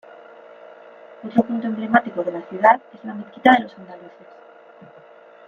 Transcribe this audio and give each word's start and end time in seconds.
Otro 1.23 1.43
punto 1.43 1.67
emblemático 1.67 2.23
de 2.23 2.31
la 2.31 2.41
ciudad 2.49 2.81
es 2.91 3.05
la 3.05 3.13
Mezquita 3.13 3.51
de 3.51 3.59
los 3.65 3.77
Andaluces. 3.77 4.27